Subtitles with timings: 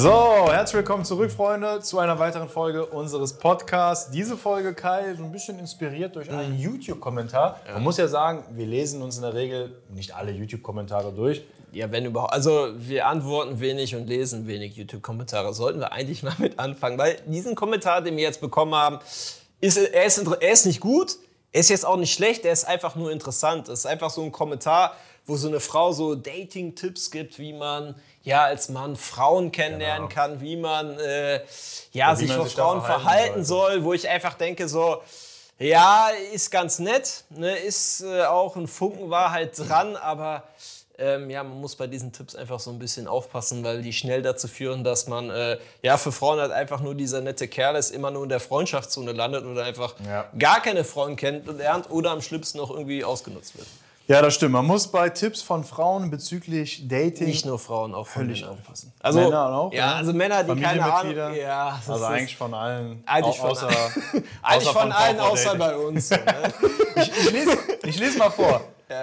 [0.00, 4.12] So, herzlich willkommen zurück, Freunde, zu einer weiteren Folge unseres Podcasts.
[4.12, 7.58] Diese Folge, Kai, so ein bisschen inspiriert durch einen YouTube-Kommentar.
[7.72, 11.42] Man muss ja sagen, wir lesen uns in der Regel nicht alle YouTube-Kommentare durch.
[11.72, 12.32] Ja, wenn überhaupt.
[12.32, 15.52] Also wir antworten wenig und lesen wenig YouTube-Kommentare.
[15.52, 19.00] Sollten wir eigentlich mal mit anfangen, weil diesen Kommentar, den wir jetzt bekommen haben,
[19.60, 21.16] ist, er, ist, er ist nicht gut,
[21.50, 23.68] er ist jetzt auch nicht schlecht, er ist einfach nur interessant.
[23.68, 24.94] Es ist einfach so ein Kommentar,
[25.26, 30.20] wo so eine Frau so Dating-Tipps gibt, wie man ja als Mann Frauen kennenlernen Genau.
[30.20, 31.40] kann, wie man äh,
[31.92, 35.02] ja, sich vor Frauen verhalten soll, wo ich einfach denke so,
[35.58, 40.44] ja, ist ganz nett, ne, ist äh, auch ein Funken Wahrheit dran, aber
[41.00, 44.20] ähm, ja, man muss bei diesen Tipps einfach so ein bisschen aufpassen, weil die schnell
[44.22, 47.90] dazu führen, dass man äh, ja für Frauen halt einfach nur dieser nette Kerl ist,
[47.92, 50.26] immer nur in der Freundschaftszone landet oder einfach Ja.
[50.38, 53.66] gar keine Frauen kennt und lernt oder am schlimmsten noch irgendwie ausgenutzt wird.
[54.08, 54.52] Ja, das stimmt.
[54.52, 58.56] Man muss bei Tipps von Frauen bezüglich Dating Nicht nur Frauen, auch von Völlig Männern.
[58.58, 58.92] aufpassen.
[59.00, 59.94] Also, Männer auch, Ja, ja?
[59.96, 61.14] also Männer, die keine Ahnung.
[61.36, 63.02] Ja, das Also ist- eigentlich von allen.
[63.06, 63.68] Eigentlich au- von außer,
[64.42, 65.58] eigentlich außer von allen, VV außer Dating.
[65.58, 66.10] bei uns.
[66.10, 66.18] ne?
[66.96, 68.60] Ich lese, ich lese mal vor.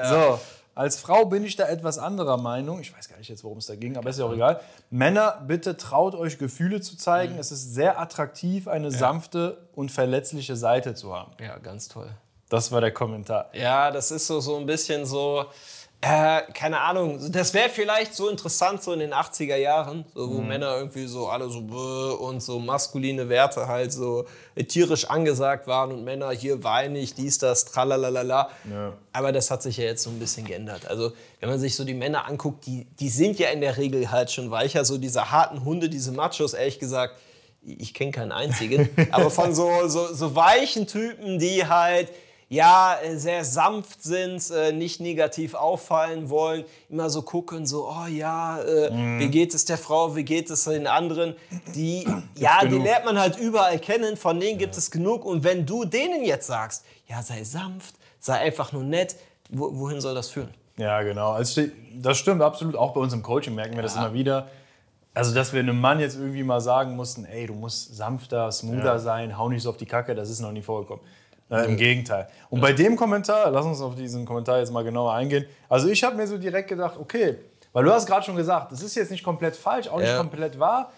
[0.09, 0.39] So,
[0.73, 2.81] als Frau bin ich da etwas anderer Meinung.
[2.81, 4.59] Ich weiß gar nicht jetzt, worum es da ging, aber ist ja auch egal.
[4.89, 7.37] Männer, bitte traut euch Gefühle zu zeigen.
[7.37, 11.31] Es ist sehr attraktiv, eine sanfte und verletzliche Seite zu haben.
[11.39, 12.09] ja, ganz toll.
[12.49, 13.49] Das war der Kommentar.
[13.53, 15.45] Ja, das ist so, so ein bisschen so,
[16.01, 20.41] äh, keine Ahnung, das wäre vielleicht so interessant so in den 80er Jahren, so, wo
[20.41, 25.91] Männer irgendwie so alle so und so maskuline Werte halt so äh, tierisch angesagt waren
[25.91, 28.49] und Männer hier weinig, dies, das, tralalala.
[28.69, 28.93] Ja.
[29.13, 30.87] Aber das hat sich ja jetzt so ein bisschen geändert.
[30.87, 34.11] Also, wenn man sich so die Männer anguckt, die, die sind ja in der Regel
[34.11, 37.15] halt schon weicher, so diese harten Hunde, diese Machos, ehrlich gesagt,
[37.63, 42.09] ich kenne keinen einzigen, aber von so, so, so weichen Typen, die halt
[42.49, 48.07] ja äh, sehr sanft sind, äh, nicht negativ auffallen wollen, immer so gucken, so, oh
[48.07, 51.35] ja, äh, wie geht es der Frau, wie geht es den anderen,
[51.73, 52.85] die, ja, die genug.
[52.85, 56.47] lernt man halt überall kennen, von denen gibt es genug und wenn du denen jetzt
[56.47, 59.15] sagst, ja, sei sanft, sei einfach nur nett,
[59.49, 60.53] wo, wohin soll das führen?
[60.77, 61.31] Ja, genau.
[61.31, 61.63] Also,
[61.95, 62.75] das stimmt absolut.
[62.75, 64.47] Auch bei uns im Coaching merken wir das immer wieder.
[65.13, 68.99] Also, dass wir einem Mann jetzt irgendwie mal sagen mussten, ey, du musst sanfter, smoother
[68.99, 71.05] sein, hau nicht so auf die Kacke, das ist noch nie vorgekommen.
[71.49, 72.27] Äh, Im Gegenteil.
[72.49, 75.45] Und bei dem Kommentar, lass uns auf diesen Kommentar jetzt mal genauer eingehen.
[75.69, 77.37] Also, ich habe mir so direkt gedacht, okay,
[77.71, 80.17] weil du hast gerade schon gesagt, das ist jetzt nicht komplett falsch, auch nicht Ja.
[80.17, 80.91] komplett wahr.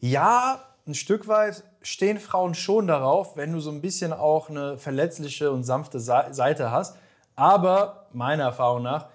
[0.00, 4.76] Ja, ein Stück weit stehen Frauen schon darauf, wenn du so ein bisschen auch eine
[4.78, 6.96] verletzliche und sanfte Sa- Seite hast.
[7.36, 9.06] Aber meiner Erfahrung nach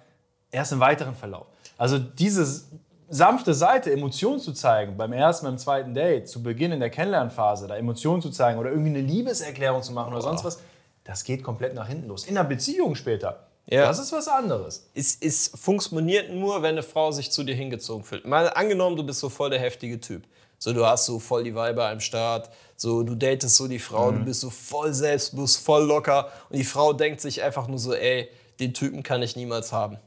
[0.52, 1.47] erst im weiteren Verlauf.
[1.78, 2.64] Also diese
[3.09, 7.68] sanfte Seite, Emotionen zu zeigen, beim ersten, beim zweiten Date, zu Beginn in der Kennenlernphase,
[7.68, 10.59] da Emotionen zu zeigen oder irgendwie eine Liebeserklärung zu machen oder sonst was,
[11.07, 12.25] das geht komplett nach hinten los.
[12.25, 13.85] In einer Beziehung später, Ja.
[13.88, 14.88] das ist was anderes.
[14.94, 18.25] es, es funktioniert nur, wenn eine Frau sich zu dir hingezogen fühlt.
[18.25, 20.23] Mal angenommen, du bist so voll der heftige Typ.
[20.59, 24.12] So, du hast so voll die Weiber am Start, so, du datest so die Frau,
[24.12, 27.94] du bist so voll selbstbewusst, voll locker und die Frau denkt sich einfach nur so,
[27.94, 28.28] ey,
[28.59, 29.97] den Typen kann ich niemals haben.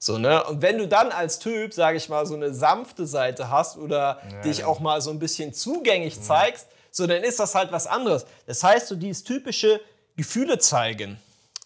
[0.00, 0.42] So, ne?
[0.44, 4.20] Und wenn du dann als Typ, sage ich mal, so eine sanfte Seite hast oder
[4.44, 8.26] dich auch mal so ein bisschen zugänglich zeigst, so, dann ist das halt was anderes.
[8.46, 9.80] Das heißt, so dieses typische
[10.16, 11.18] Gefühle zeigen,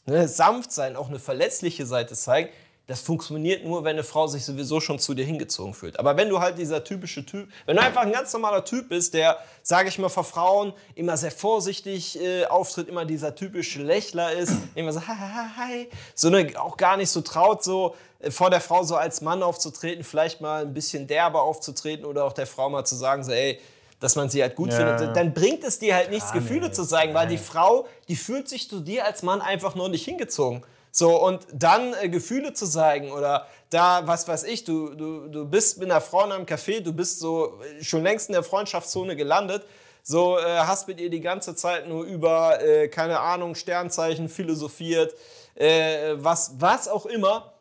[0.06, 2.50] ne, sanft sein, auch eine verletzliche Seite zeigen,
[2.86, 5.98] das funktioniert nur, wenn eine Frau sich sowieso schon zu dir hingezogen fühlt.
[5.98, 9.12] Aber wenn du halt dieser typische Typ, wenn du einfach ein ganz normaler Typ bist,
[9.12, 14.32] der, sage ich mal, vor Frauen immer sehr vorsichtig äh, auftritt, immer dieser typische Lächler
[14.32, 18.30] ist, immer so, hi, hi, hi, so ne, auch gar nicht so traut, so äh,
[18.30, 22.34] vor der Frau so als Mann aufzutreten, vielleicht mal ein bisschen derber aufzutreten oder auch
[22.34, 23.58] der Frau mal zu sagen, so, ey,
[24.00, 24.96] dass man sie halt gut Ja.
[24.96, 26.72] findet, dann bringt es dir halt nichts, Gefühle nee.
[26.72, 30.04] zu zeigen, weil die Frau, die fühlt sich zu dir als Mann einfach nur nicht
[30.04, 30.62] hingezogen.
[30.90, 35.44] So, und dann äh, Gefühle zu zeigen oder da, was weiß ich, du, du, du
[35.44, 38.42] bist mit einer Frau in einem Café, du bist so äh, schon längst in der
[38.42, 39.62] Freundschaftszone gelandet,
[40.02, 45.14] so äh, hast mit ihr die ganze Zeit nur über, äh, keine Ahnung, Sternzeichen philosophiert,
[45.54, 47.52] äh, was, was auch immer.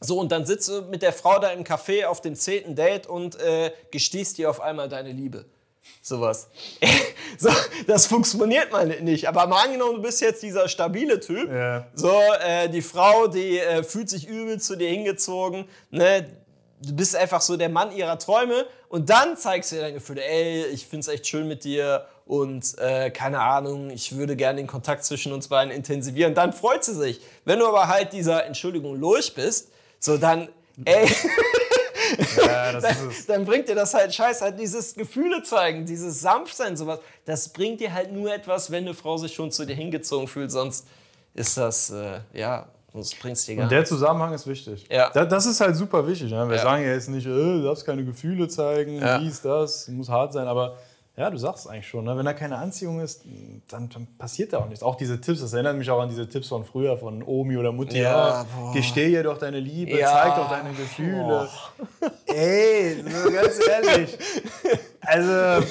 [0.00, 3.06] So, und dann sitzt du mit der Frau da im Café auf dem zehnten Date
[3.08, 5.44] und äh, gestehst dir auf einmal deine Liebe.
[6.02, 6.48] Sowas.
[7.38, 7.50] so,
[7.86, 9.28] das funktioniert mal nicht.
[9.28, 11.50] Aber mal angenommen, du bist jetzt dieser stabile Typ.
[11.50, 11.86] Ja.
[11.94, 12.12] So,
[12.44, 15.66] äh, die Frau, die äh, fühlt sich übel zu dir hingezogen.
[15.90, 16.26] Ne?
[16.82, 18.66] Du bist einfach so der Mann ihrer Träume.
[18.88, 20.24] Und dann zeigst du ihr deine Gefühle.
[20.24, 22.06] Ey, ich find's echt schön mit dir.
[22.26, 26.34] Und äh, keine Ahnung, ich würde gerne den Kontakt zwischen uns beiden intensivieren.
[26.34, 27.20] Dann freut sie sich.
[27.44, 30.48] Wenn du aber halt dieser, Entschuldigung, Lurch bist, so dann,
[30.84, 31.08] ey,
[32.36, 33.26] Ja, das ist es.
[33.26, 36.98] dann bringt dir das halt scheiße, halt dieses Gefühle zeigen, dieses Sanftsein, sowas.
[37.24, 40.50] Das bringt dir halt nur etwas, wenn eine Frau sich schon zu dir hingezogen fühlt,
[40.50, 40.86] sonst
[41.34, 44.84] ist das, äh, ja, Sonst bringt's dir gar Und der Zusammenhang ist wichtig.
[44.90, 45.10] Ja.
[45.10, 46.32] Da- Das ist halt super wichtig.
[46.32, 46.48] Ne?
[46.48, 46.62] Wir Ja.
[46.62, 49.16] sagen ja jetzt nicht, äh, du darfst keine Gefühle zeigen, Ja.
[49.18, 50.76] dies, das, muss hart sein, aber
[51.20, 52.04] ja, du sagst es eigentlich schon.
[52.06, 52.16] Ne?
[52.16, 53.22] Wenn da keine Anziehung ist,
[53.68, 54.82] dann, dann passiert da auch nichts.
[54.82, 57.72] Auch diese Tipps, das erinnert mich auch an diese Tipps von früher, von Omi oder
[57.72, 57.98] Mutti.
[58.00, 58.72] Ja, Ja, boah.
[58.72, 60.08] gesteh ihr doch deine Liebe, Ja.
[60.10, 61.48] zeig doch deine Gefühle.
[62.26, 64.18] Ey, so ganz ehrlich.
[65.02, 65.66] Also,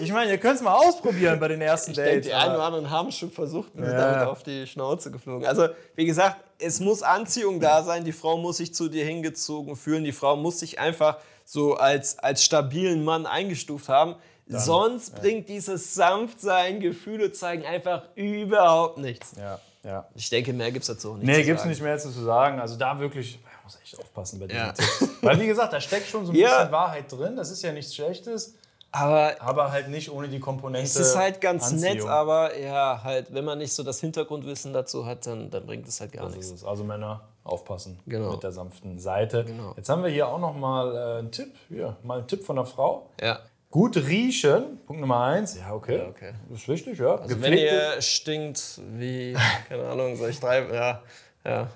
[0.00, 2.26] ich meine, ihr könnt es mal ausprobieren bei den ersten Ich Dates.
[2.26, 4.10] die einen oder anderen haben schon versucht und sind Ja.
[4.12, 5.46] damit auf die Schnauze geflogen.
[5.46, 9.76] Also, wie gesagt, es muss Anziehung da sein, die Frau muss sich zu dir hingezogen
[9.76, 11.18] fühlen, die Frau muss sich einfach
[11.50, 14.16] so als, als stabilen Mann eingestuft haben.
[14.48, 19.32] Sonst bringt dieses Sanftsein, Gefühle zeigen einfach überhaupt nichts.
[19.38, 20.06] ja, ja.
[20.14, 21.24] Ich denke, mehr gibt es dazu auch nicht.
[21.26, 21.70] Nee, gibt's sagen.
[21.70, 22.60] nicht mehr zu sagen.
[22.60, 24.74] Also da wirklich, man muss echt aufpassen bei diesen Ja.
[25.22, 26.58] Weil wie gesagt, da steckt schon so ein Ja.
[26.58, 27.34] bisschen Wahrheit drin.
[27.34, 28.54] Das ist ja nichts Schlechtes,
[28.90, 30.86] Aber aber halt nicht ohne die Komponente.
[30.86, 31.94] es ist halt ganz Anziehung.
[31.98, 35.86] nett, aber ja, halt, wenn man nicht so das Hintergrundwissen dazu hat, dann, dann bringt
[35.86, 36.64] es halt gar So nichts.
[36.64, 38.32] Also Männer, aufpassen Genau.
[38.32, 39.44] mit der sanften Seite.
[39.44, 39.74] Genau.
[39.76, 41.54] Jetzt haben wir hier auch noch mal äh, einen Tipp.
[41.68, 43.10] Hier, mal einen Tipp von der Frau.
[43.20, 43.40] Ja.
[43.70, 45.58] Gut riechen, Punkt Nummer eins.
[45.58, 45.98] Ja, okay.
[45.98, 46.32] Ja, okay.
[46.48, 47.16] Das ist wichtig, ja.
[47.16, 49.36] Also wenn ihr stinkt wie,
[49.68, 51.02] keine Ahnung, soll ich drei, ja,
[51.44, 51.68] ja.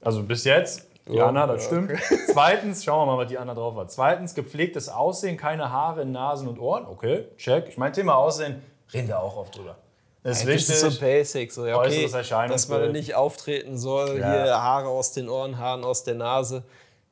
[0.00, 1.92] Also bis jetzt, Ja, Anna, das stimmt.
[2.32, 3.90] Zweitens, schauen wir mal, was die Anna drauf hat.
[3.92, 6.86] Zweitens, gepflegtes Aussehen, keine Haare in Nasen und Ohren.
[6.86, 7.68] Okay, check.
[7.68, 8.60] Ich meine, Thema Aussehen
[8.92, 9.76] reden wir auch oft drüber.
[10.24, 10.68] Das ist Das wichtig.
[10.74, 12.08] ist so basic, so, ja, okay,
[12.48, 14.32] dass man nicht auftreten soll, Ja.
[14.32, 16.64] hier Haare aus den Ohren, Haaren aus der Nase.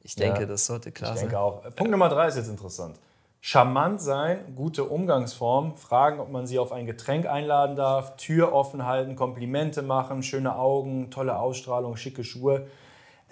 [0.02, 0.46] Ich denke, Ja.
[0.46, 1.29] das sollte klar ich sein.
[1.29, 1.62] denke auch.
[1.76, 2.96] Punkt Nummer drei ist jetzt interessant.
[3.41, 8.85] Charmant sein, gute Umgangsform, fragen, ob man sie auf ein Getränk einladen darf, Tür offen
[8.87, 12.67] halten, Komplimente machen, schöne Augen, tolle Ausstrahlung, schicke Schuhe.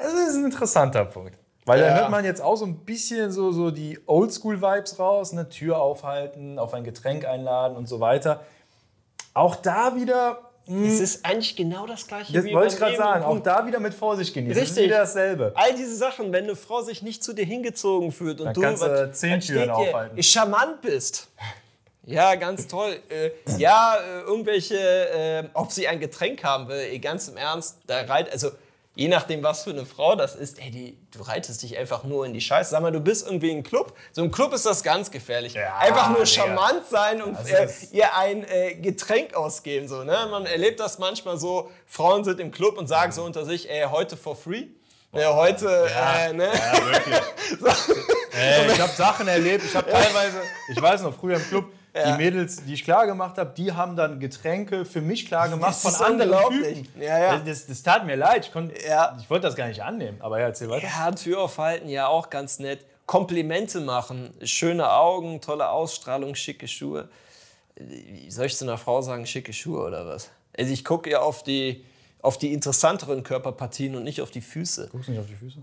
[0.03, 1.35] Das ist ein interessanter Punkt.
[1.65, 1.95] Weil da Ja.
[1.95, 5.49] hört man jetzt auch so ein bisschen so, so die Oldschool-Vibes raus, ne?
[5.49, 8.41] Tür aufhalten, auf ein Getränk einladen und so weiter.
[9.35, 13.39] Auch da wieder, Es ist eigentlich genau das gleiche das wollte ich gerade sagen, auch
[13.41, 14.55] da wieder mit Vorsicht genießen.
[14.55, 14.87] Das ist Richtig.
[14.87, 15.53] wieder dasselbe.
[15.55, 18.61] All diese Sachen, wenn eine Frau sich nicht zu dir hingezogen fühlt und Dann du
[18.61, 19.77] kannst was- zehn Türen dir?
[19.77, 20.23] aufhalten.
[20.23, 21.29] charmant bist.
[22.05, 22.97] Ja, ganz toll.
[23.09, 28.01] Äh, ja, äh, irgendwelche, äh, ob sie ein Getränk haben will, ganz im Ernst, da
[28.03, 28.51] reit, also
[28.95, 32.27] je nachdem, was für eine Frau das ist, ey, die, du reitest dich einfach nur
[32.27, 32.71] in die Scheiße.
[32.71, 33.97] Sag mal, du bist irgendwie im Club.
[34.13, 35.55] So im Club ist das ganz gefährlich.
[35.55, 39.89] Ja, einfach nur charmant sein und äh, ihr ein äh, Getränk ausgeben.
[39.89, 40.29] So, ne?
[40.31, 43.87] Man erlebt das manchmal so, Frauen sind im Club und sagen so unter sich, ey,
[43.91, 44.67] heute for free.
[45.13, 46.51] Ja, heute, äh, ne?
[46.53, 47.21] Ja, wirklich.
[48.35, 49.63] Ey, ich habe Sachen erlebt.
[49.63, 50.41] Ich habe teilweise,
[50.71, 53.97] ich weiß noch, früher im Club, die Mädels, die ich klar gemacht habe, die haben
[53.97, 56.33] dann Getränke für mich klar gemacht Das von anderen.
[56.49, 56.89] Typen.
[57.03, 57.39] Ja, ja.
[57.39, 58.47] Das, das tat mir leid.
[58.47, 59.17] Ich, konnt- Ja.
[59.21, 60.19] ich wollte das gar nicht annehmen.
[60.21, 60.87] Aber ja, erzähl weiter.
[60.87, 62.85] Ja, Tür aufhalten, ja auch ganz nett.
[63.05, 67.09] Komplimente machen, schöne Augen, tolle Ausstrahlung, schicke Schuhe.
[67.77, 70.31] Wie Soll ich zu einer Frau sagen, schicke Schuhe oder was?
[70.57, 71.85] Also ich gucke ja auf die,
[72.23, 74.89] auf die interessanteren Körperpartien und nicht auf die Füße.
[74.93, 75.59] Guckst du nicht auf die Füße?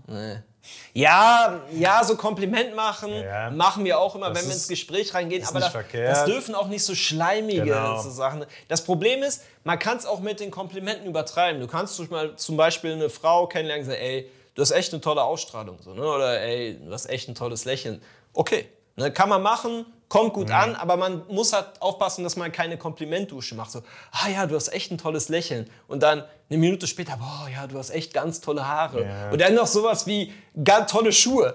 [0.92, 3.50] Ja, ja, so Kompliment machen Ja.
[3.50, 5.42] machen wir auch immer, wenn wir ins Gespräch reingehen.
[5.44, 6.12] Aber nicht das, verkehrt.
[6.12, 8.00] das dürfen auch nicht so schleimige Genau.
[8.02, 8.44] so Sachen.
[8.68, 11.60] Das Problem ist, man kann es auch mit den Komplimenten übertreiben.
[11.62, 14.92] Du kannst zum Beispiel- zum Beispiel eine Frau kennenlernen und sagen, ey, du hast echt
[14.92, 15.78] eine tolle Ausstrahlung.
[15.82, 16.02] So, ne?
[16.02, 18.02] Oder ey, du hast echt ein tolles Lächeln.
[18.34, 18.68] Okay,
[19.00, 19.12] ne?
[19.12, 23.54] kann man machen, kommt gut an, aber man muss halt aufpassen, dass man keine Komplimentdusche
[23.54, 23.70] macht.
[23.70, 25.70] So, ah ja, du hast echt ein tolles Lächeln.
[25.86, 29.04] Und dann eine Minute später, boah, ja, du hast echt ganz tolle Haare.
[29.04, 29.30] Ja.
[29.30, 30.32] Und dann noch sowas wie
[30.64, 31.54] ganz tolle Schuhe.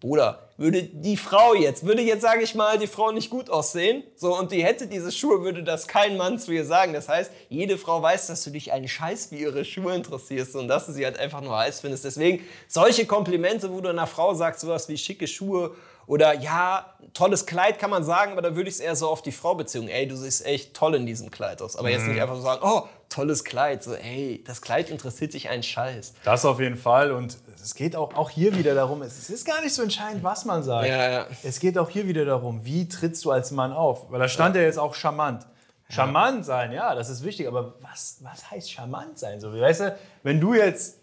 [0.00, 4.02] Bruder, würde die Frau jetzt, würde jetzt, sage ich mal, die Frau nicht gut aussehen,
[4.16, 6.92] so und die hätte diese Schuhe, würde das kein Mann zu ihr sagen.
[6.92, 10.68] Das heißt, jede Frau weiß, dass du dich einen Scheiß für ihre Schuhe interessierst und
[10.68, 12.04] dass du sie halt einfach nur heiß findest.
[12.04, 15.74] Deswegen solche Komplimente, wo du einer Frau sagst, sowas wie schicke Schuhe
[16.06, 19.22] oder ja, tolles Kleid kann man sagen, aber da würde ich es eher so auf
[19.22, 19.88] die Frau beziehen.
[19.88, 21.76] Ey, du siehst echt toll in diesem Kleid aus.
[21.76, 23.82] Aber jetzt nicht einfach so sagen, oh, tolles Kleid.
[23.82, 26.14] So, ey, das Kleid interessiert dich einen Scheiß.
[26.24, 27.12] Das auf jeden Fall.
[27.12, 30.44] Und es geht auch, auch hier wieder darum, es ist gar nicht so entscheidend, was
[30.44, 30.88] man sagt.
[30.88, 31.26] Ja, ja.
[31.42, 34.10] Es geht auch hier wieder darum, wie trittst du als Mann auf?
[34.10, 35.46] Weil da stand ja, jetzt auch charmant.
[35.88, 39.40] Charmant sein, ja, das ist wichtig, aber was, was heißt charmant sein?
[39.40, 41.01] So, weißt du, wenn du jetzt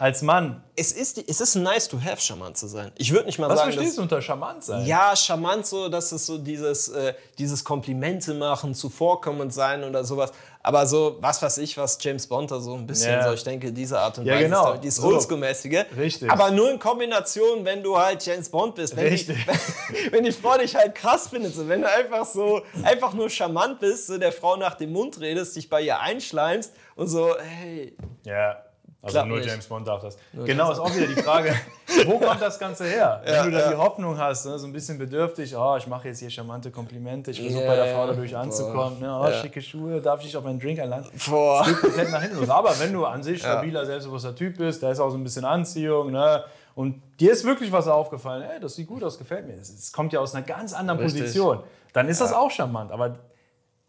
[0.00, 2.90] als Mann, Es ist, es ist nice to have, charmant zu sein.
[2.96, 4.86] Ich würde nicht mal was sagen, verstehst dass, du unter charmant sein?
[4.86, 10.32] Ja, charmant so, dass es so dieses, äh, dieses Komplimente machen, zuvorkommend sein oder sowas.
[10.62, 13.28] Aber so, was weiß ich, was James Bond da so ein bisschen Ja.
[13.28, 14.72] so, ich denke, diese Art und Ja, Weise genau.
[14.72, 15.08] ist dieses So.
[15.08, 15.84] Oldschool-mäßige.
[15.96, 16.30] Richtig.
[16.30, 18.96] Aber nur in Kombination, wenn du halt James Bond bist.
[18.96, 19.36] Wenn, Richtig.
[19.46, 23.28] Die, wenn die Frau dich halt krass findet, so, wenn du einfach so, einfach nur
[23.28, 27.36] charmant bist, so der Frau nach dem Mund redest, dich bei ihr einschleimst und so,
[27.38, 28.56] hey, Ja.
[29.02, 29.48] Also Klappt nur nicht.
[29.48, 30.18] James Bond darf das.
[30.44, 31.54] genau, ist auch wieder die Frage,
[32.06, 33.22] wo kommt das Ganze her?
[33.24, 33.70] Wenn du da ja.
[33.70, 37.30] die Hoffnung hast, ne, so ein bisschen bedürftig, oh, ich mache jetzt hier charmante Komplimente,
[37.30, 38.40] ich versuche Ja, bei der ja, Frau dadurch boah.
[38.40, 39.32] anzukommen, ne, oh, Ja.
[39.40, 41.06] schicke Schuhe, darf ich dich auf einen Drink einladen?
[41.30, 41.64] Boah.
[41.64, 42.50] geht komplett nach hinten los.
[42.50, 45.46] Aber wenn du an sich stabiler, selbstbewusster Typ bist, da ist auch so ein bisschen
[45.46, 46.44] Anziehung, ne?
[46.74, 49.54] Und dir ist wirklich was aufgefallen, ey, das sieht gut aus, gefällt mir.
[49.54, 51.22] Es kommt ja aus einer ganz anderen Richtig.
[51.22, 51.60] Position.
[51.92, 52.92] Dann ist das auch charmant.
[52.92, 53.16] Aber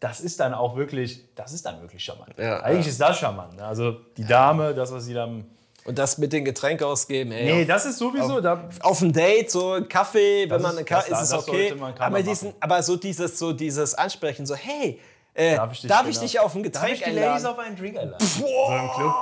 [0.02, 2.34] das ist dann auch wirklich, das ist dann wirklich charmant.
[2.36, 3.56] Ja, Eigentlich ist das charmant.
[3.56, 3.64] Ne?
[3.64, 5.46] Also die Dame, das, was sie dann.
[5.84, 7.44] Und das mit den Getränken ausgeben, ey.
[7.44, 8.40] Nee, auf- das ist sowieso.
[8.40, 11.48] Da, auf ein Date, so ein Kaffee, wenn man ist- eine Kaffee, das- ist es
[11.48, 11.74] okay.
[11.98, 15.00] aber, diesen, aber so dieses, so dieses Ansprechen, so, hey,
[15.34, 17.46] äh, darf ich dich, genau- dich auf ein Darf Getränk ich die Ladies einladen?
[17.46, 18.26] auf einen Drink einladen?
[18.26, 19.14] So im Club.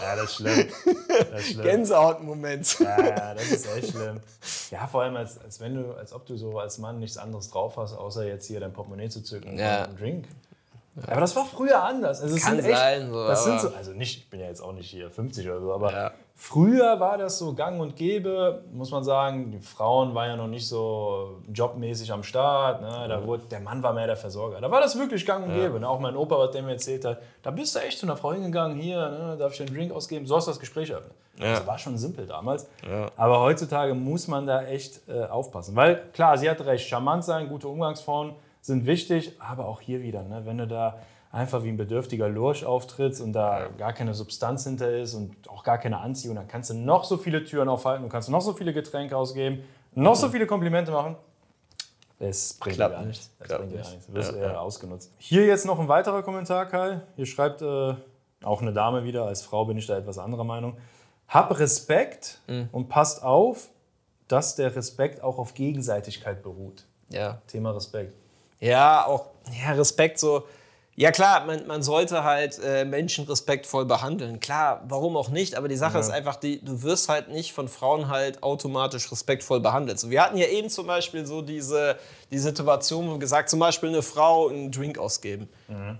[0.00, 0.68] Ja, das ist schlimm.
[1.30, 1.62] Das ist schlimm.
[1.64, 2.78] Gänsehautmoment.
[2.80, 4.20] Ja, ja, das ist echt schlimm.
[4.70, 7.50] Ja, vor allem, als, als wenn du, als ob du so als Mann nichts anderes
[7.50, 9.84] drauf hast, außer jetzt hier dein Portemonnaie zu zücken und Ja.
[9.84, 10.24] einen Drink.
[11.06, 12.20] Aber das war früher anders.
[12.20, 14.46] Also es Kann sind echt, sein, so, das sind so, also nicht, ich bin ja
[14.46, 16.10] jetzt auch nicht hier 50 oder so, aber Ja.
[16.38, 19.50] Früher war das so gang und gäbe, muss man sagen.
[19.50, 22.80] Die Frauen waren ja noch nicht so jobmäßig am Start.
[22.80, 23.06] Ne?
[23.08, 24.60] Da wurde, der Mann war mehr der Versorger.
[24.60, 25.80] Da war das wirklich gang und gäbe.
[25.80, 25.88] Ne?
[25.88, 28.32] Auch mein Opa, was der mir erzählt hat, da bist du echt zu einer Frau
[28.32, 29.36] hingegangen, hier, ne?
[29.38, 30.26] darf ich dir einen Drink ausgeben?
[30.26, 31.14] So hast du das Gespräch eröffnet.
[31.40, 32.68] Also war schon simpel damals.
[33.16, 35.76] Aber heutzutage muss man da echt äh, aufpassen.
[35.76, 40.22] Weil klar, sie hat recht, charmant sein, gute Umgangsformen sind wichtig, aber auch hier wieder,
[40.22, 40.42] ne?
[40.44, 40.98] wenn du da
[41.30, 45.62] einfach wie ein bedürftiger Lurch auftrittst und da gar keine Substanz hinter ist und auch
[45.62, 48.52] gar keine Anziehung, dann kannst du noch so viele Türen aufhalten, du kannst noch so
[48.54, 49.62] viele Getränke ausgeben,
[49.94, 51.16] noch so viele Komplimente machen.
[52.20, 53.08] Es bringt dir Klappt gar nicht.
[53.08, 53.30] nichts.
[53.38, 53.92] Es Klappt bringt dir gar nicht.
[53.94, 54.06] nichts.
[54.06, 55.12] Du wirst Ja, eher ausgenutzt.
[55.18, 57.00] Hier jetzt noch ein weiterer Kommentar, Kai.
[57.16, 57.94] Hier schreibt äh,
[58.42, 60.76] auch eine Dame wieder, als Frau bin ich da etwas anderer Meinung.
[61.28, 62.68] Hab Respekt Mhm.
[62.72, 63.68] und passt auf,
[64.26, 66.84] dass der Respekt auch auf Gegenseitigkeit beruht.
[67.10, 67.40] Ja.
[67.46, 68.12] Thema Respekt.
[68.60, 69.26] Ja, auch
[69.64, 70.42] ja, Respekt so.
[71.00, 74.40] Ja klar, man, man sollte halt äh, Menschen respektvoll behandeln.
[74.40, 75.54] Klar, warum auch nicht?
[75.54, 79.60] Aber die Sache ist einfach, die, du wirst halt nicht von Frauen halt automatisch respektvoll
[79.60, 80.00] behandelt.
[80.00, 82.00] So, wir hatten ja eben zum Beispiel so diese
[82.32, 85.48] die Situation, wo wir gesagt, zum Beispiel eine Frau einen Drink ausgeben,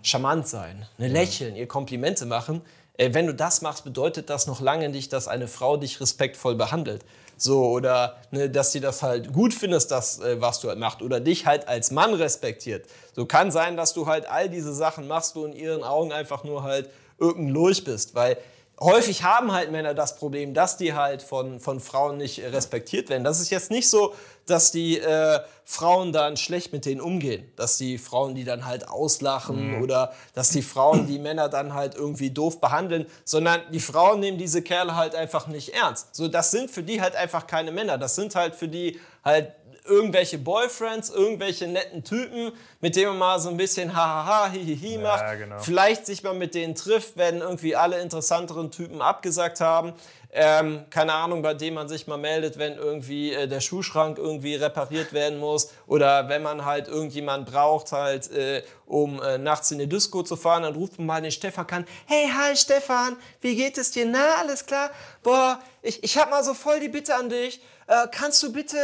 [0.03, 2.61] charmant sein, eine lächeln, ihr Komplimente machen.
[2.95, 6.57] Äh, wenn du das machst, bedeutet das noch lange nicht, dass eine Frau dich respektvoll
[6.57, 7.05] behandelt.
[7.39, 11.03] So, oder ne, dass sie das halt gut findest, das, äh, was du halt machst,
[11.03, 12.87] oder dich halt als Mann respektiert.
[13.15, 16.43] So kann sein, dass du halt all diese Sachen machst, du in ihren Augen einfach
[16.43, 18.37] nur halt irgendein Lurch bist, weil
[18.81, 23.09] häufig haben halt Männer das Problem, dass die halt von, von Frauen nicht äh, respektiert
[23.09, 23.25] werden.
[23.25, 24.15] Das ist jetzt nicht so,
[24.47, 28.89] dass die äh, Frauen dann schlecht mit denen umgehen, dass die Frauen die dann halt
[28.89, 34.21] auslachen oder dass die Frauen die Männer dann halt irgendwie doof behandeln, sondern die Frauen
[34.21, 36.15] nehmen diese Kerle halt einfach nicht ernst.
[36.15, 37.99] So, das sind für die halt einfach keine Männer.
[37.99, 39.53] Das sind halt für die halt
[39.89, 45.39] irgendwelche Boyfriends, irgendwelche netten Typen, mit denen man mal so ein bisschen hahaha, hihihi macht.
[45.39, 45.59] genau.
[45.59, 49.95] Vielleicht sich mal mit denen trifft, wenn irgendwie alle interessanteren Typen abgesagt haben.
[50.31, 54.57] Ähm, keine Ahnung, bei dem man sich mal meldet, wenn irgendwie äh, der Schuhschrank irgendwie
[54.57, 59.79] repariert werden muss oder wenn man halt irgendjemand braucht, halt, äh, um äh, nachts in
[59.79, 61.87] die Disco zu fahren, dann ruft man mal den Stefan an.
[62.07, 64.05] Hey, hi Stefan, wie geht es dir?
[64.05, 64.91] Na, alles klar?
[65.23, 67.63] Boah, ich, ich hab mal so voll die Bitte an dich.
[67.87, 68.77] Äh, kannst du bitte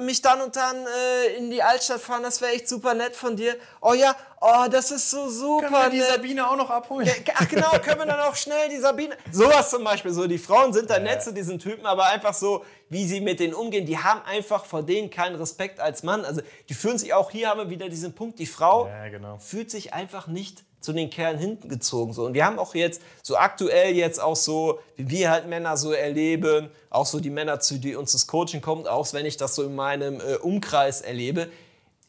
[0.00, 2.22] mich dann und dann äh, in die Altstadt fahren?
[2.22, 3.54] Das wäre echt super nett von dir.
[3.82, 6.04] Oh ja, oh, das ist so super nett.
[6.04, 7.08] Sabine auch noch abholen?
[7.34, 9.16] Ach genau, können wir dann auch schnell die Sabine.
[9.32, 10.12] Sowas zum Beispiel.
[10.12, 13.40] So, die Frauen sind da nett zu diesen Typen, aber einfach so, wie sie mit
[13.40, 16.24] denen umgehen, die haben einfach vor denen keinen Respekt als Mann.
[16.24, 19.38] Also die fühlen sich auch, hier haben wir wieder diesen Punkt, die Frau Ja, genau.
[19.38, 22.14] fühlt sich einfach nicht zu den Kerlen hingezogen.
[22.14, 22.24] So.
[22.24, 25.92] Und wir haben auch jetzt so aktuell jetzt auch so, wie wir halt Männer so
[25.92, 29.54] erleben, auch so die Männer, zu die uns das Coaching kommt, auch wenn ich das
[29.56, 31.48] so in meinem äh, Umkreis erlebe.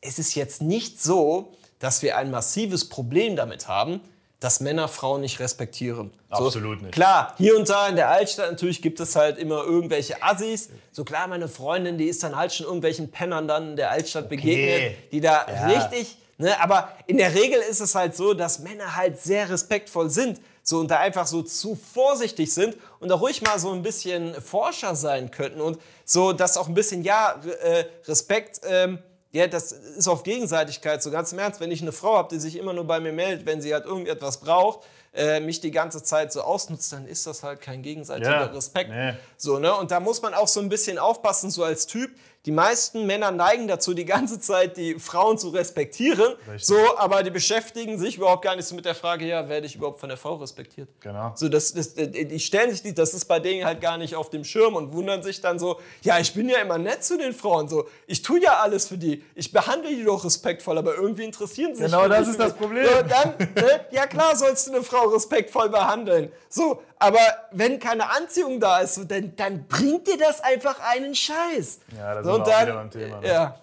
[0.02, 4.02] Es ist jetzt nicht so, dass wir ein massives Problem damit haben,
[4.40, 6.12] dass Männer Frauen nicht respektieren.
[6.30, 6.94] So, Absolut nicht.
[6.94, 10.70] Klar, hier und da in der Altstadt natürlich gibt es halt immer irgendwelche Assis.
[10.92, 14.30] So klar, meine Freundin, die ist dann halt schon irgendwelchen Pennern dann in der Altstadt
[14.30, 15.68] begegnet, die da Ja.
[15.68, 20.10] richtig, ne, aber in der Regel ist es halt so, dass Männer halt sehr respektvoll
[20.10, 20.40] sind.
[20.64, 24.40] So und da einfach so zu vorsichtig sind und da ruhig mal so ein bisschen
[24.40, 29.00] Forscher sein könnten und so, dass auch ein bisschen, ja, äh, Respekt, ähm,
[29.32, 31.60] ja, das ist auf Gegenseitigkeit, so ganz im Ernst.
[31.60, 33.86] Wenn ich eine Frau habe, die sich immer nur bei mir meldet, wenn sie halt
[33.86, 34.80] irgendetwas braucht,
[35.14, 38.90] äh, mich die ganze Zeit so ausnutzt, dann ist das halt kein gegenseitiger Ja, Respekt.
[38.90, 39.14] nee.
[39.38, 39.76] So, ne?
[39.76, 42.12] Und da muss man auch so ein bisschen aufpassen, so als Typ.
[42.50, 46.34] Die meisten Männer neigen dazu, die ganze Zeit die Frauen zu respektieren.
[46.48, 46.66] Richtig.
[46.66, 49.76] So, aber die beschäftigen sich überhaupt gar nicht so mit der Frage, ja, werde ich
[49.76, 50.90] überhaupt von der Frau respektiert?
[51.00, 51.32] Genau.
[51.36, 54.30] So, das, das, äh, die stellen sich das ist bei denen halt gar nicht auf
[54.30, 57.34] dem Schirm und wundern sich dann so, ja, ich bin ja immer nett zu den
[57.34, 61.26] Frauen, so, ich tue ja alles für die, ich behandle die doch respektvoll, aber irgendwie
[61.26, 62.54] interessieren sie sich Genau das ist das.
[62.56, 62.84] Problem.
[62.84, 66.32] So, dann, ne, ja klar, sollst du eine Frau Frau respektvoll behandeln.
[66.50, 67.20] So, aber
[67.52, 71.80] wenn keine Anziehung da ist, so, dann, dann bringt dir das einfach einen Scheiß.
[71.98, 73.22] Ja, das so, ist auch wieder beim Thema.
[73.22, 73.28] Ne?
[73.28, 73.56] Ja.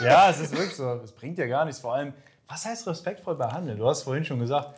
[0.00, 1.00] ja, es ist wirklich so.
[1.04, 1.80] Es bringt dir gar nichts.
[1.80, 2.12] Vor allem,
[2.48, 3.76] was heißt respektvoll behandeln?
[3.76, 4.68] Du hast vorhin schon gesagt,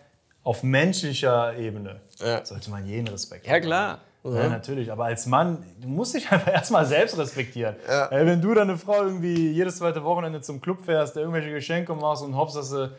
[0.43, 2.45] auf menschlicher Ebene Ja.
[2.45, 3.99] sollte man jeden Respekt Ja, klar.
[4.25, 4.91] Ja, natürlich.
[4.91, 7.77] Aber als Mann, du musst dich einfach erstmal selbst respektieren.
[8.11, 11.95] Ey, wenn du deine Frau irgendwie jedes zweite Wochenende zum Club fährst, der irgendwelche Geschenke
[11.95, 12.91] machst und hoffst, dass du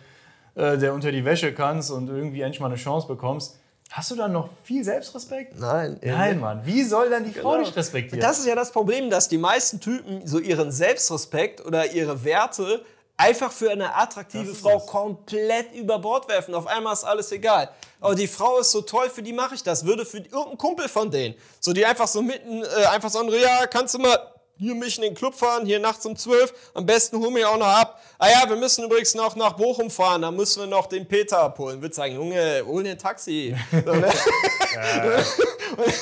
[0.55, 4.15] äh, der unter die Wäsche kannst und irgendwie endlich mal eine Chance bekommst, hast du
[4.15, 5.59] dann noch viel Selbstrespekt?
[5.59, 6.65] Nein, Nein, Mann.
[6.65, 8.21] Wie soll dann die Frau dich respektieren?
[8.21, 12.83] Das ist ja das Problem, dass die meisten Typen so ihren Selbstrespekt oder ihre Werte
[13.17, 14.85] einfach für eine attraktive Frau es.
[14.85, 16.53] komplett über Bord werfen.
[16.55, 17.69] Auf einmal ist alles egal.
[17.99, 19.85] Aber die Frau ist so toll, für die mache ich das.
[19.85, 21.35] Würde für irgendeinen Kumpel von denen.
[21.59, 24.17] So die einfach so mitten, äh, einfach so, ja, kannst du mal
[24.59, 26.53] hier mich in den Club fahren, hier nachts um 12.
[26.73, 28.01] Am besten hol mich auch noch ab.
[28.17, 31.39] Ah ja, wir müssen übrigens noch nach Bochum fahren, da müssen wir noch den Peter
[31.39, 31.81] abholen.
[31.81, 33.55] Würde sagen, Junge, hol dir ein Taxi.
[33.71, 34.11] So, ne?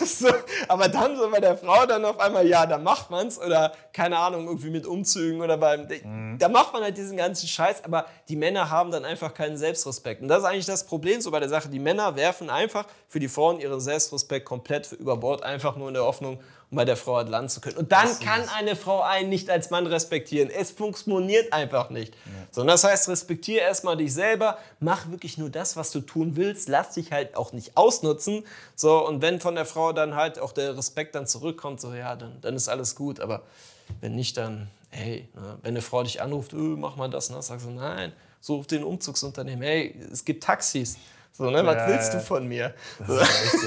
[0.04, 0.28] So,
[0.68, 4.18] aber dann so bei der Frau dann auf einmal, ja, da macht man's oder keine
[4.18, 5.88] Ahnung, irgendwie mit Umzügen oder beim,
[6.40, 10.22] da macht man halt diesen ganzen Scheiß, aber die Männer haben dann einfach keinen Selbstrespekt.
[10.22, 11.70] Und das ist eigentlich das Problem so bei der Sache.
[11.70, 15.94] Die Männer werfen einfach für die Frauen ihren Selbstrespekt komplett über Bord, einfach nur in
[15.94, 17.78] der Hoffnung, um bei der Frau halt landen zu können.
[17.78, 20.50] Und dann kann eine Frau einen nicht als Mann respektieren.
[20.50, 22.14] Es funktioniert einfach nicht.
[22.52, 26.68] Sondern das heißt, respektiere erstmal dich selber, mach wirklich nur das, was du tun willst,
[26.68, 28.46] lass dich halt auch nicht ausnutzen.
[28.76, 32.16] So, und wenn von der Frau dann halt auch der Respekt dann zurückkommt, so ja,
[32.16, 33.22] dann, dann ist alles gut.
[33.22, 33.44] Aber
[34.02, 37.42] wenn nicht, dann, hey, ne, wenn eine Frau dich anruft, öh, mach mal das, ne,
[37.42, 40.98] sagst du, nein, such den Umzugsunternehmen, hey, es gibt Taxis.
[41.38, 42.20] So, ne, was Ja, willst ja.
[42.20, 42.74] du von mir?
[43.00, 43.08] Echt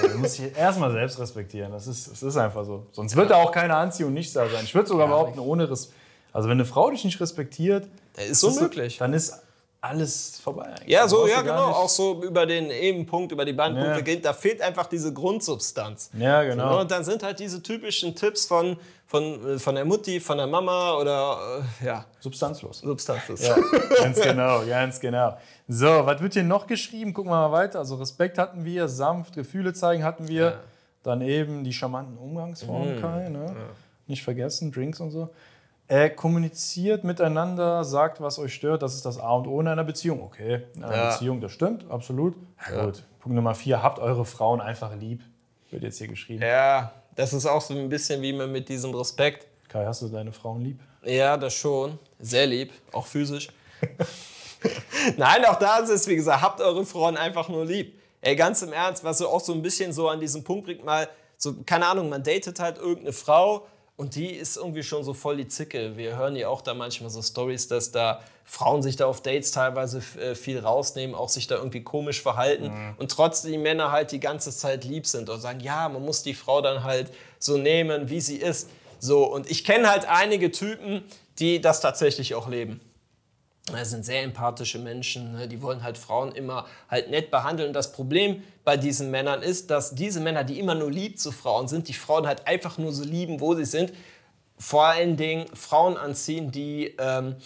[0.02, 0.08] so.
[0.08, 1.70] Du musst dich erstmal selbst respektieren.
[1.70, 2.86] Das ist, das ist einfach so.
[2.90, 4.64] Sonst wird da auch keine Anziehung nicht da sein.
[4.64, 5.96] Ich würde sogar behaupten, ohne Respekt.
[6.32, 8.98] Also, wenn eine Frau dich nicht respektiert, Das ist unmöglich.
[8.98, 9.34] dann ist
[9.82, 10.64] alles vorbei.
[10.66, 10.88] eigentlich.
[10.88, 11.68] Ja, Dann so, ja, genau.
[11.70, 14.00] Auch so über den Ebenpunkt, über die Bandpunkte Ja.
[14.00, 14.24] geht.
[14.24, 16.10] Da fehlt einfach diese Grundsubstanz.
[16.18, 16.74] Ja, genau.
[16.74, 20.36] So, und dann sind halt diese typischen Tipps von, von, äh, von der Mutti, von
[20.38, 22.80] der Mama oder äh, ja, Substanzlos.
[22.80, 23.46] Substanzes.
[23.46, 23.56] Ja,
[24.02, 25.36] ganz genau, ganz genau.
[25.66, 27.14] So, was wird hier noch geschrieben?
[27.14, 27.78] Gucken wir mal weiter.
[27.78, 30.60] Also Respekt hatten wir, sanft Gefühle zeigen hatten wir.
[31.02, 33.00] Dann eben die charmanten Umgangsformen, Mhm.
[33.00, 33.28] Kai.
[33.30, 33.56] Ne?
[34.06, 35.30] Nicht vergessen, Drinks und so.
[35.90, 38.80] Äh, kommuniziert miteinander, sagt, was euch stört.
[38.82, 40.22] Das ist das A und O in einer Beziehung.
[40.22, 41.10] Okay, in einer Ja.
[41.10, 42.36] Beziehung, das stimmt, absolut.
[42.70, 42.84] Ja.
[42.84, 43.02] Gut.
[43.18, 45.20] Punkt Nummer vier, habt eure Frauen einfach lieb.
[45.72, 46.42] Wird jetzt hier geschrieben.
[46.42, 49.48] Ja, das ist auch so ein bisschen wie mit diesem Respekt.
[49.68, 50.78] Kai, hast du deine Frauen lieb?
[51.02, 51.98] Ja, das schon.
[52.20, 53.48] Sehr lieb, auch physisch.
[55.16, 58.00] Nein, auch da ist es, wie gesagt, habt eure Frauen einfach nur lieb.
[58.20, 60.84] Ey, ganz im Ernst, was so auch so ein bisschen so an diesen Punkt bringt,
[60.84, 63.66] mal, so, keine Ahnung, man datet halt irgendeine Frau
[64.00, 65.98] und die ist irgendwie schon so voll die Zicke.
[65.98, 69.50] Wir hören ja auch da manchmal so Stories, dass da Frauen sich da auf Dates
[69.50, 74.10] teilweise äh, viel rausnehmen, auch sich da irgendwie komisch verhalten und trotzdem die Männer halt
[74.12, 77.58] die ganze Zeit lieb sind und sagen, ja, man muss die Frau dann halt so
[77.58, 78.70] nehmen, wie sie ist.
[79.00, 81.02] So, und ich kenne halt einige Typen,
[81.38, 82.80] die das tatsächlich auch leben.
[83.72, 85.48] Das sind sehr empathische Menschen, ne?
[85.48, 87.68] die wollen halt Frauen immer halt nett behandeln.
[87.68, 91.32] Und das Problem bei diesen Männern ist, dass diese Männer, die immer nur lieb zu
[91.32, 93.92] Frauen sind, die Frauen halt einfach nur so lieben, wo sie sind,
[94.58, 97.36] vor allen Dingen Frauen anziehen, die ähm,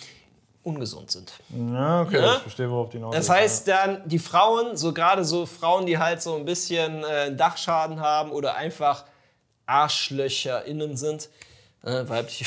[0.64, 1.32] ungesund sind.
[1.50, 2.36] Ja, okay, Ja?
[2.36, 5.98] ich verstehe, worauf die hinaus Das heißt dann, die Frauen, so gerade so Frauen, die
[5.98, 9.04] halt so ein bisschen äh, Dachschaden haben oder einfach
[9.66, 11.28] Arschlöcher innen sind,
[11.84, 12.44] äh, weibliche.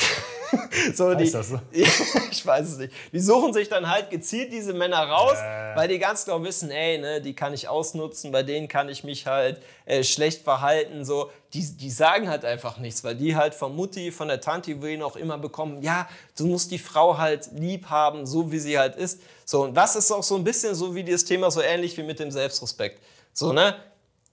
[0.94, 1.60] so, die, so?
[1.70, 2.92] ich weiß es nicht.
[3.12, 5.76] Die suchen sich dann halt gezielt diese Männer raus, Äh.
[5.76, 9.04] weil die ganz genau wissen, ey, ne, die kann ich ausnutzen, bei denen kann ich
[9.04, 11.04] mich halt äh, schlecht verhalten.
[11.04, 11.30] So.
[11.52, 15.02] Die, die sagen halt einfach nichts, weil die halt von Mutti, von der Tanti, wen
[15.02, 18.96] auch immer bekommen, ja, du musst die Frau halt lieb haben, so wie sie halt
[18.96, 19.20] ist.
[19.44, 22.02] So, und das ist auch so ein bisschen so wie das Thema, so ähnlich wie
[22.02, 23.00] mit dem Selbstrespekt.
[23.32, 23.76] So, ne?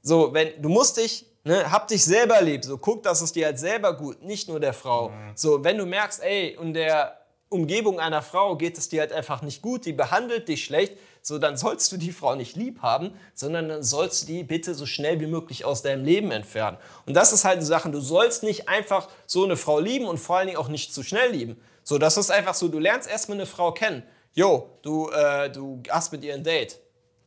[0.02, 3.46] So, wenn, du musst dich, ne, hab dich selber lieb, so guck, dass es dir
[3.46, 5.12] halt selber gut, nicht nur der Frau.
[5.36, 7.18] So, wenn du merkst, ey, in der
[7.50, 11.40] Umgebung einer Frau geht es dir halt einfach nicht gut, die behandelt dich schlecht, so
[11.40, 14.86] dann sollst du die Frau nicht lieb haben, sondern dann sollst du die bitte so
[14.86, 16.78] schnell wie möglich aus deinem Leben entfernen.
[17.06, 20.18] Und das ist halt die Sache, du sollst nicht einfach so eine Frau lieben und
[20.18, 21.60] vor allen Dingen auch nicht zu schnell lieben.
[21.84, 24.04] So, das ist einfach so, du lernst erstmal eine Frau kennen.
[24.34, 26.80] Jo, du, äh, du hast mit ihr ein Date.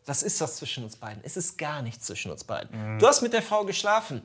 [0.09, 1.23] Was ist das zwischen uns beiden?
[1.23, 2.99] Es ist gar nichts zwischen uns beiden.
[2.99, 4.23] Du hast mit der Frau geschlafen.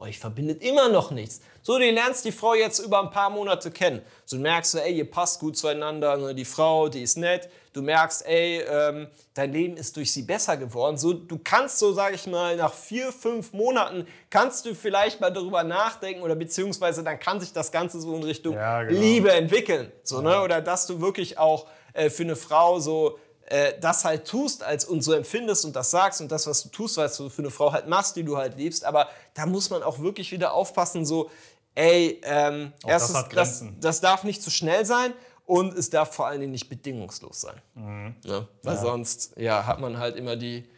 [0.00, 1.40] Euch verbindet immer noch nichts.
[1.62, 4.00] So, du lernst die Frau jetzt über ein paar Monate kennen.
[4.24, 6.16] So, du merkst, ey, ihr passt gut zueinander.
[6.16, 6.34] Ne?
[6.34, 7.48] Die Frau, die ist nett.
[7.74, 10.96] Du merkst, ey, ähm, dein Leben ist durch sie besser geworden.
[10.96, 15.30] So, du kannst so, sage ich mal, nach vier, fünf Monaten kannst du vielleicht mal
[15.30, 18.98] darüber nachdenken oder beziehungsweise dann kann sich das Ganze so in Richtung Ja, genau.
[18.98, 19.92] Liebe entwickeln.
[20.02, 20.40] So, ne?
[20.42, 23.18] Oder dass du wirklich auch äh, für eine Frau so
[23.50, 26.68] äh, das halt tust als und so empfindest und das sagst und das, was du
[26.70, 28.84] tust, was du für eine Frau halt machst, die du halt liebst.
[28.84, 31.30] Aber da muss man auch wirklich wieder aufpassen, so,
[31.74, 33.76] ey, ähm, Auch das erstens, das, Grenzen.
[33.80, 35.12] das darf nicht zu schnell sein
[35.46, 37.60] und es darf vor allen Dingen nicht bedingungslos sein.
[37.74, 38.14] Ne?
[38.62, 38.80] Weil Ja.
[38.80, 40.68] sonst ja, hat man halt immer die,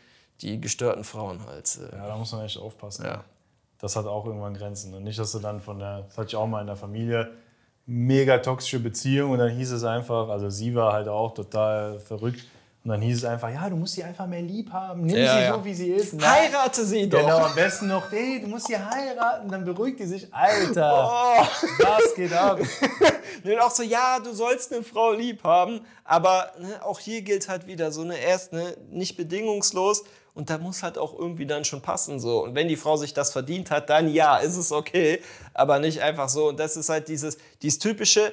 [0.41, 1.79] die gestörten Frauen halt.
[1.93, 3.05] Äh, Ja, da muss man echt aufpassen.
[3.05, 3.25] Ja.
[3.79, 4.95] Das hat auch irgendwann Grenzen.
[4.95, 7.33] Und nicht, dass du dann von der, das hatte ich auch mal in der Familie,
[7.85, 12.45] mega toxische Beziehung und dann hieß es einfach, also sie war halt auch total verrückt.
[12.85, 15.03] Und dann hieß es einfach, ja, du musst sie einfach mehr lieb haben.
[15.03, 15.55] Nimm Ja, sie ja.
[15.55, 16.15] so, wie sie ist.
[16.15, 16.29] Nein.
[16.53, 17.21] Heirate sie doch!
[17.21, 20.27] Genau, am besten noch, hey, du musst sie heiraten, dann beruhigt die sich.
[20.35, 21.09] Alter,
[21.41, 21.47] Oh.
[21.79, 22.59] was geht ab?
[23.45, 27.49] Und auch so, ja, du sollst eine Frau lieb haben, aber ne, auch hier gilt
[27.49, 30.03] halt wieder so eine erst ne, nicht bedingungslos
[30.35, 32.43] und da muss halt auch irgendwie dann schon passen so.
[32.45, 35.21] Und wenn die Frau sich das verdient hat, dann ja, ist es okay,
[35.55, 36.49] aber nicht einfach so.
[36.49, 38.33] Und das ist halt dieses, dieses typische,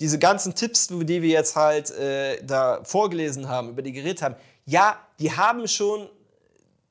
[0.00, 4.36] diese ganzen Tipps, die wir jetzt halt äh, da vorgelesen haben, über die geredet haben.
[4.64, 6.08] Ja, die haben schon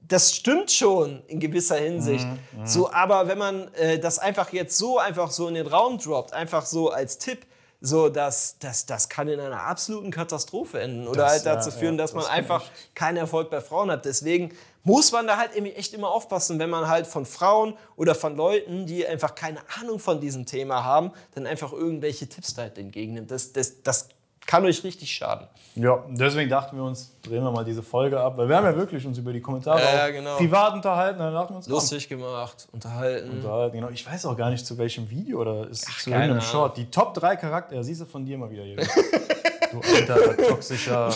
[0.07, 2.25] das stimmt schon in gewisser Hinsicht.
[2.63, 6.33] So, aber wenn man äh, das einfach jetzt so einfach so in den Raum droppt,
[6.33, 7.45] einfach so als Tipp,
[7.81, 11.75] so dass das, das kann in einer absoluten Katastrophe enden oder Das, halt dazu ja,
[11.75, 12.63] führen, ja, dass man das kann einfach
[12.95, 14.05] keinen Erfolg bei Frauen hat.
[14.05, 14.51] Deswegen
[14.87, 18.85] muss man da halt echt immer aufpassen, wenn man halt von Frauen oder von Leuten,
[18.85, 23.29] die einfach keine Ahnung von diesem Thema haben, dann einfach irgendwelche Tipps da halt entgegennimmt.
[23.29, 24.07] Das, das, das
[24.47, 25.47] kann euch richtig schaden.
[25.75, 28.75] Ja, deswegen dachten wir uns, drehen wir mal diese Folge ab, weil wir haben ja
[28.75, 30.37] wirklich uns über die Kommentare Ja, ja, genau.
[30.37, 33.29] privat unterhalten, dann dachten wir uns, komm, Lustig gemacht, unterhalten.
[33.29, 33.75] unterhalten.
[33.75, 33.89] Genau.
[33.89, 36.41] Ich weiß auch gar nicht, zu welchem Video oder ist es zu irgendeinem.
[36.41, 36.77] Short.
[36.77, 38.77] Die Top 3 Charakter, ja, siehst du von dir mal wieder hier.
[38.77, 41.13] du alter, toxischer.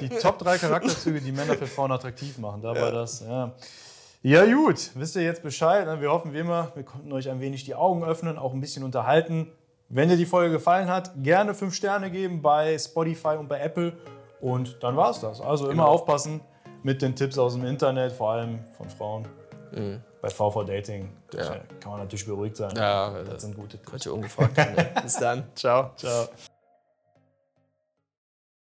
[0.00, 2.62] Die Top 3 Charakterzüge, die Männer für Frauen attraktiv machen.
[2.62, 3.52] Da war das, ja.
[4.22, 5.84] Ja, gut, wisst ihr jetzt Bescheid.
[5.86, 6.00] ne?
[6.00, 8.82] Wir hoffen wie immer, wir konnten euch ein wenig die Augen öffnen, auch ein bisschen
[8.82, 9.48] unterhalten.
[9.88, 13.92] Wenn dir die Folge gefallen hat, gerne 5 Sterne geben bei Spotify und bei Apple.
[14.40, 15.40] Und dann war's das.
[15.40, 16.40] Also immer aufpassen
[16.82, 19.28] mit den Tipps aus dem Internet, vor allem von Frauen.
[20.22, 21.56] Bei VV Dating Ja.
[21.80, 22.72] kann man natürlich beruhigt sein.
[22.76, 23.90] Ja, das sind gute Tipps.
[23.90, 24.54] Könnt ihr ungefragt.
[25.02, 25.44] Bis dann.
[25.54, 25.90] Ciao.
[25.96, 26.28] Ciao.